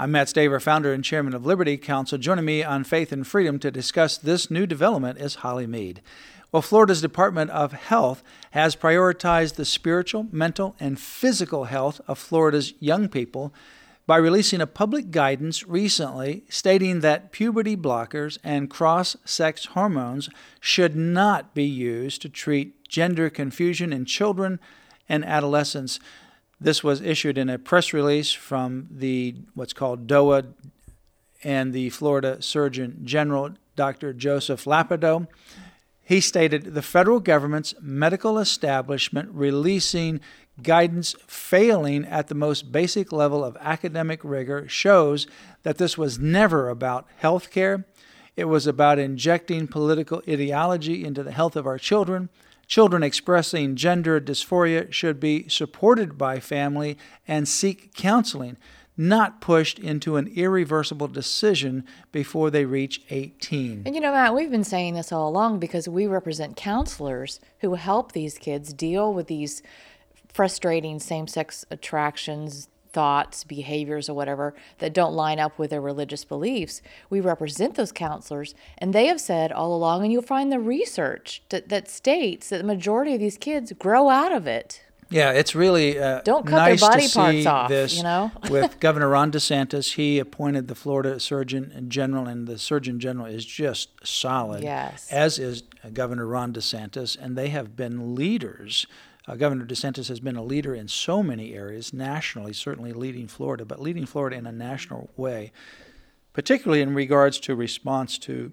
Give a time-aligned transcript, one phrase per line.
[0.00, 2.18] I'm Mat Staver, founder and chairman of Liberty Counsel.
[2.18, 6.02] Joining me on Faith and Freedom to discuss this new development is Holly Mead.
[6.52, 8.22] Well, Florida's Department of Health
[8.52, 13.52] has prioritized the spiritual, mental, and physical health of Florida's young people
[14.06, 20.30] by releasing a public guidance recently stating that puberty blockers and cross sex hormones
[20.60, 24.60] should not be used to treat gender confusion in children
[25.08, 25.98] and adolescents.
[26.60, 30.42] This was issued in a press release from the what's called DOH
[31.44, 34.12] and the Florida Surgeon General, Dr.
[34.12, 35.28] Joseph Ladapo.
[36.02, 40.20] He stated the federal government's medical establishment releasing
[40.62, 45.28] guidance failing at the most basic level of academic rigor shows
[45.62, 47.84] that this was never about health care.
[48.36, 52.30] It was about injecting political ideology into the health of our children
[52.68, 58.58] Children expressing gender dysphoria should be supported by family and seek counseling,
[58.94, 63.84] not pushed into an irreversible decision before they reach 18.
[63.86, 67.74] And you know, Mat, we've been saying this all along because we represent counselors who
[67.76, 69.62] help these kids deal with these
[70.30, 76.24] frustrating same sex attractions, thoughts, behaviors, or whatever that don't line up with their religious
[76.24, 76.82] beliefs.
[77.10, 81.42] We represent those counselors, and they have said all along, and you'll find the research
[81.50, 84.82] that, that states that the majority of these kids grow out of it.
[85.10, 87.68] Yeah, it's really uh, don't cut nice their body parts off.
[87.70, 92.58] this you know, with Governor Ron DeSantis, he appointed the Florida Surgeon General, and the
[92.58, 94.62] Surgeon General is just solid.
[94.62, 95.62] Yes, as is
[95.94, 98.86] Governor Ron DeSantis, and they have been leaders
[99.28, 103.64] uh, Governor DeSantis has been a leader in so many areas, nationally, certainly leading Florida,
[103.66, 105.52] but leading Florida in a national way,
[106.32, 108.52] particularly in regards to response to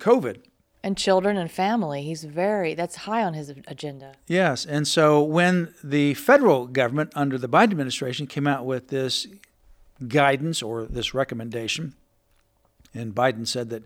[0.00, 0.38] COVID.
[0.82, 2.02] And children and family.
[2.02, 4.14] He's very, that's high on his agenda.
[4.26, 4.66] Yes.
[4.66, 9.28] And so when the federal government under the Biden administration came out with this
[10.08, 11.94] guidance or this recommendation,
[12.92, 13.84] and Biden said that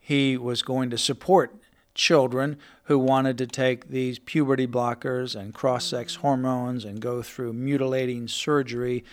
[0.00, 1.54] he was going to support
[1.98, 7.52] children who wanted to take these puberty blockers and cross sex hormones and go through
[7.52, 9.04] mutilating surgery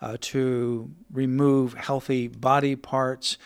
[0.00, 3.36] uh, to remove healthy body parts.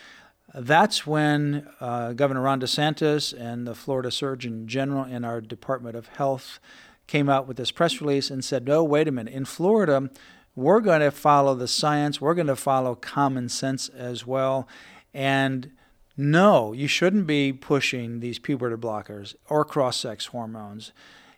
[0.53, 6.07] That's when uh, Governor Ron DeSantis and the Florida Surgeon General in our Department of
[6.07, 6.59] Health
[7.05, 9.33] came out with this press release and said, no, wait a minute.
[9.33, 10.09] In Florida,
[10.55, 14.67] we're going to follow the science, we're going to follow common sense as well.
[15.13, 15.71] And
[16.17, 20.93] no, you shouldn't be pushing these puberty blockers or cross sex hormones.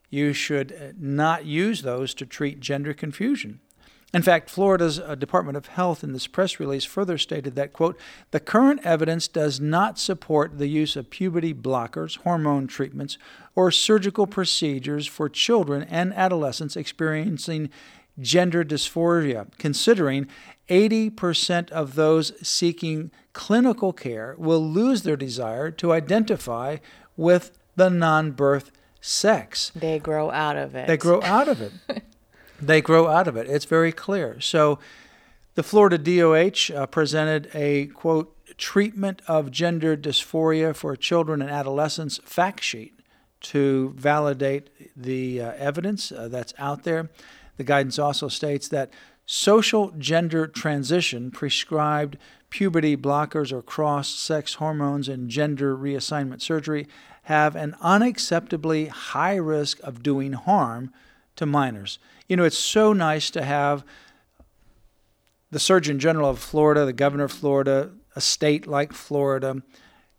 [0.10, 3.60] You should uh, not use those to treat gender confusion.
[4.14, 8.00] In fact, Florida's uh, Department of Health in this press release further stated that, quote,
[8.32, 13.18] the current evidence does not support the use of puberty blockers, hormone treatments,
[13.54, 17.70] or surgical procedures for children and adolescents experiencing
[18.20, 20.28] gender dysphoria, considering
[20.70, 26.78] 80% of those seeking clinical care will lose their desire to identify
[27.16, 29.72] with the non birth sex.
[29.76, 30.88] They grow out of it.
[30.88, 31.72] They grow out of it.
[32.62, 33.48] they grow out of it.
[33.48, 34.42] It's very clear.
[34.42, 34.80] So
[35.56, 42.20] the Florida DOH uh, presented a quote, treatment of gender dysphoria for children and adolescents
[42.24, 43.00] fact sheet
[43.40, 47.10] to validate the uh, evidence uh, that's out there.
[47.58, 48.92] The guidance also states that
[49.26, 52.18] social gender transition prescribed
[52.50, 56.88] puberty blockers or cross sex hormones and gender reassignment surgery
[57.24, 60.94] have an unacceptably high risk of doing harm
[61.36, 62.00] to minors.
[62.30, 63.84] You know, it's so nice to have
[65.52, 69.62] the Surgeon General of Florida, the Governor of Florida, a state like Florida,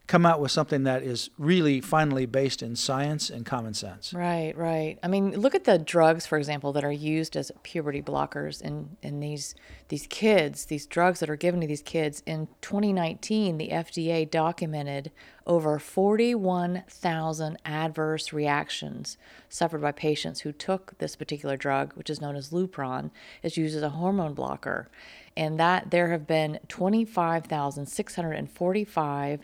[0.08, 4.14] come out with something that is really finally based in science and common sense.
[4.14, 4.98] Right, right.
[5.02, 8.96] I mean, look at the drugs, for example, that are used as puberty blockers in,
[9.02, 9.54] in these
[9.88, 12.22] these kids, these drugs that are given to these kids.
[12.26, 15.10] In 2019, the FDA documented
[15.46, 19.18] over 41,000 adverse reactions
[19.48, 23.10] suffered by patients who took this particular drug, which is known as Lupron,
[23.42, 24.88] is used as a hormone blocker.
[25.36, 29.40] And that there have been 25,645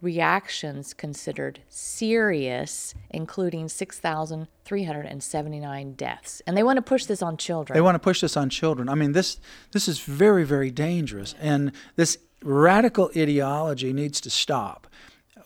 [0.00, 6.40] reactions considered serious, including 6,379 deaths.
[6.46, 7.74] And they want to push this on children.
[7.74, 8.88] They want to push this on children.
[8.88, 9.40] I mean, this
[9.72, 14.86] this is very, very dangerous, and this radical ideology needs to stop.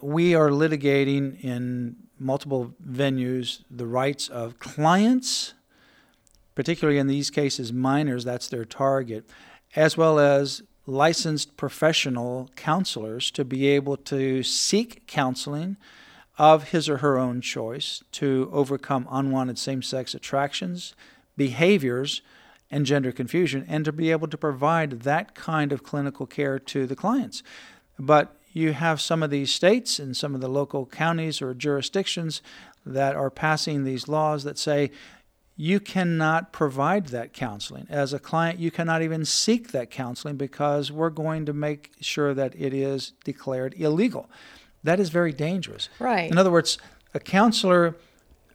[0.00, 5.54] We are litigating in multiple venues the rights of clients,
[6.54, 8.24] particularly in these cases minors.
[8.24, 9.24] That's their target,
[9.74, 15.76] as well as licensed professional counselors to be able to seek counseling
[16.38, 20.94] of his or her own choice to overcome unwanted same sex attractions,
[21.36, 22.22] behaviors,
[22.70, 26.86] and gender confusion, and to be able to provide that kind of clinical care to
[26.86, 27.42] the clients.
[27.98, 32.42] But you have some of these states and some of the local counties or jurisdictions
[32.84, 34.90] that are passing these laws that say
[35.62, 37.86] you cannot provide that counseling.
[37.88, 42.34] As a client, you cannot even seek that counseling because we're going to make sure
[42.34, 44.28] that it is declared illegal.
[44.82, 45.88] That is very dangerous.
[46.00, 46.28] Right.
[46.28, 46.78] In other words,
[47.14, 47.96] a counselor,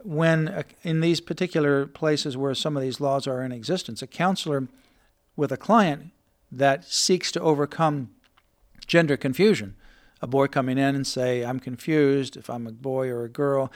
[0.03, 4.07] when uh, in these particular places where some of these laws are in existence, a
[4.07, 4.67] counselor
[5.37, 6.11] with a client
[6.51, 8.09] that seeks to overcome
[8.85, 9.77] gender confusion,
[10.21, 13.71] a boy coming in and say, I'm confused if I'm a boy or a girl.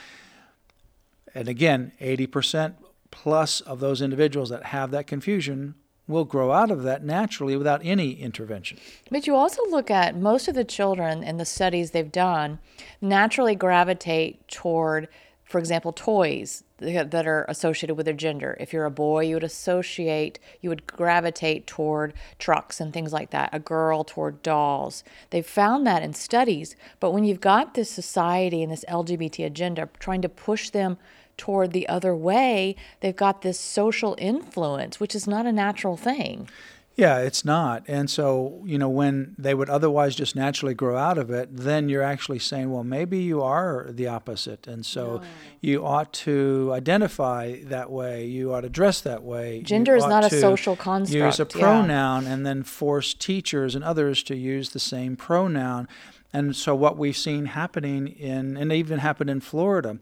[1.33, 2.73] And again, 80%
[3.11, 5.75] plus of those individuals that have that confusion
[6.07, 8.77] will grow out of that naturally without any intervention.
[9.09, 12.59] But you also look at most of the children in the studies they've done
[12.99, 15.07] naturally gravitate toward,
[15.45, 18.57] for example, toys that are associated with their gender.
[18.59, 23.29] If you're a boy, you would associate, you would gravitate toward trucks and things like
[23.29, 25.03] that, a girl toward dolls.
[25.29, 26.75] They've found that in studies.
[26.99, 30.97] But when you've got this society and this LGBT agenda trying to push them
[31.37, 36.47] toward the other way, they've got this social influence, which is not a natural thing.
[36.95, 37.83] Yeah, it's not.
[37.87, 41.87] And so, you know, when they would otherwise just naturally grow out of it, then
[41.87, 44.67] you're actually saying, well, maybe you are the opposite.
[44.67, 45.23] And so no.
[45.61, 48.25] you ought to identify that way.
[48.25, 49.61] You ought to dress that way.
[49.61, 51.15] Gender is not a social construct.
[51.15, 52.33] Use a pronoun yeah.
[52.33, 55.87] and then force teachers and others to use the same pronoun.
[56.33, 59.97] And so what we've seen happening in, and even happened in Florida,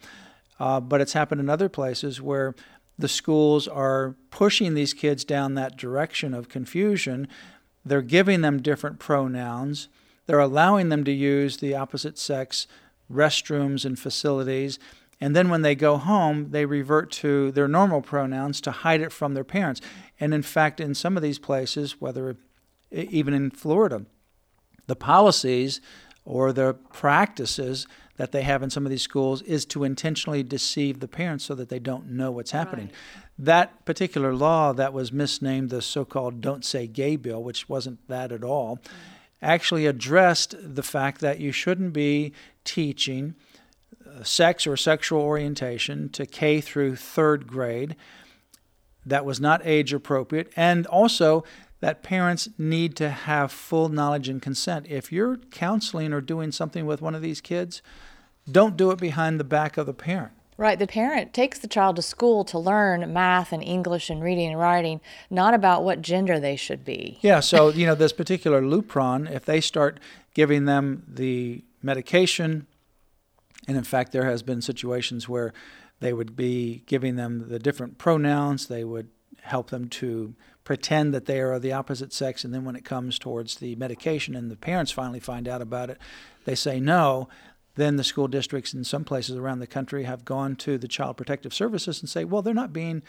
[0.60, 2.56] uh, but it's happened in other places where
[2.98, 7.28] the schools are pushing these kids down that direction of confusion.
[7.86, 9.88] They're giving them different pronouns.
[10.26, 12.68] They're allowing them to use the opposite sex
[13.12, 14.80] restrooms and facilities.
[15.22, 19.12] And then when they go home, they revert to their normal pronouns to hide it
[19.12, 19.82] from their parents.
[20.20, 22.36] And in fact, in some of these places, whether
[22.92, 24.06] even in Florida,
[24.88, 25.82] the policies
[26.26, 27.88] or the practices
[28.20, 31.56] that they have in some of these schools is to intentionally deceive the parents so
[31.56, 32.88] that they don't know what's happening.
[32.88, 32.96] Right.
[33.40, 38.06] That particular law that was misnamed the so called Don't Say Gay Bill, which wasn't
[38.10, 38.92] that at all, mm.
[39.42, 42.34] actually addressed the fact that you shouldn't be
[42.66, 43.36] teaching
[44.06, 47.96] uh, sex or sexual orientation to K through third grade.
[49.06, 50.52] That was not age appropriate.
[50.58, 51.46] And also,
[51.82, 54.86] that parents need to have full knowledge and consent.
[54.90, 57.82] If you're counseling or doing something with one of these kids,
[58.52, 60.34] don't do it behind the back of the parent.
[60.58, 60.78] Right.
[60.78, 64.60] The parent takes the child to school to learn math and English and reading and
[64.60, 65.00] writing,
[65.30, 67.18] not about what gender they should be.
[67.22, 67.40] Yeah.
[67.40, 70.02] So, you know, this particular Lupron, if they start
[70.34, 72.68] giving them the medication,
[73.70, 75.54] and in fact, there has been situations where
[76.02, 79.08] they would be giving them the different pronouns, they would
[79.44, 80.34] help them to
[80.64, 83.76] pretend that they are of the opposite sex, and then when it comes towards the
[83.76, 85.98] medication and the parents finally find out about it,
[86.46, 87.28] they say no
[87.80, 91.18] then the school districts in some places around the country have gone to the child
[91.18, 93.02] protective services and say, well, they're not being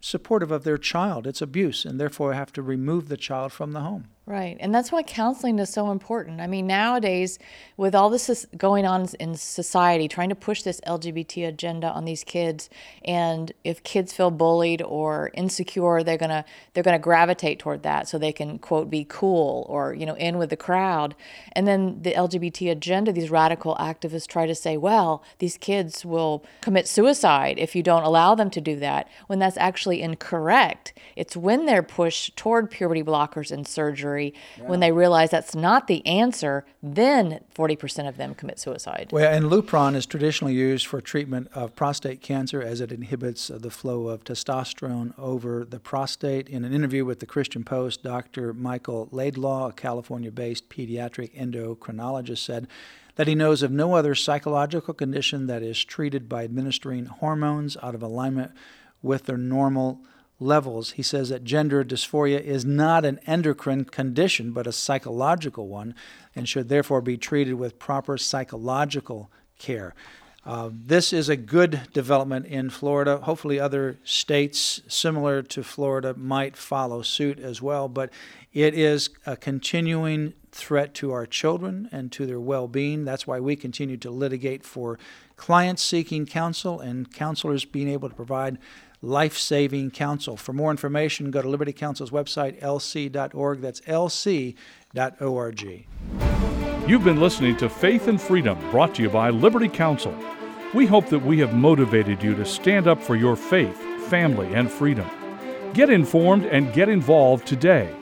[0.00, 1.26] supportive of their child.
[1.26, 4.08] It's abuse, and therefore have to remove the child from the home.
[4.28, 4.56] Right.
[4.58, 6.40] And that's why counseling is so important.
[6.40, 7.38] I mean, nowadays,
[7.76, 12.24] with all this going on in society, trying to push this LGBT agenda on these
[12.24, 12.68] kids,
[13.04, 18.18] and if kids feel bullied or insecure, they're gonna they're gonna gravitate toward that so
[18.18, 21.14] they can quote be cool or you know in with the crowd.
[21.52, 26.44] And then the LGBT agenda, these radical activists try to say, well, these kids will
[26.62, 30.94] commit suicide if you don't allow them to do that, when that's actually incorrect.
[31.14, 34.64] It's when they're pushed toward puberty blockers and surgery yeah.
[34.64, 39.10] when they realize that's not the answer, then 40% of them commit suicide.
[39.12, 43.58] Well, and Lupron is traditionally used for treatment of prostate cancer as it inhibits uh,
[43.58, 46.48] the flow of testosterone over the prostate.
[46.48, 48.52] In an interview with the Christian Post, Dr.
[48.52, 52.68] Michael Laidlaw, a California based pediatric endocrinologist, said
[53.16, 57.94] that he knows of no other psychological condition that is treated by administering hormones out
[57.94, 58.52] of alignment
[59.02, 60.00] with their normal
[60.38, 60.92] levels.
[60.92, 65.94] He says that gender dysphoria is not an endocrine condition, but a psychological one,
[66.34, 69.94] and should therefore be treated with proper psychological care.
[70.46, 73.18] Uh, this is a good development in Florida.
[73.18, 77.88] Hopefully, other states similar to Florida might follow suit as well.
[77.88, 78.10] But
[78.52, 83.04] it is a continuing threat to our children and to their well being.
[83.04, 85.00] That's why we continue to litigate for
[85.34, 88.58] clients seeking counsel and counselors being able to provide
[89.06, 90.36] life saving counsel.
[90.36, 93.60] For more information, go to Liberty Counsel's website, lc.org.
[93.60, 94.56] That's lc.org.
[96.88, 100.14] You've been listening to Faith and Freedom, brought to you by Liberty Counsel.
[100.74, 103.76] We hope that we have motivated you to stand up for your faith,
[104.08, 105.08] family, and freedom.
[105.72, 107.94] Get informed and get involved today.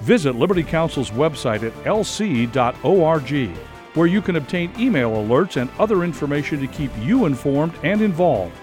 [0.00, 3.56] Visit Liberty Counsel's website at lc.org,
[3.94, 8.54] where you can obtain email alerts and other information to keep you informed and involved.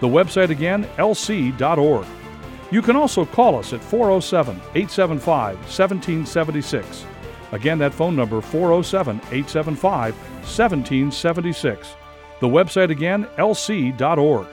[0.00, 2.06] The website again, lc.org.
[2.70, 7.06] You can also call us at 407 875 1776.
[7.52, 11.94] Again, that phone number 407 875 1776.
[12.40, 14.46] The website again, lc.org.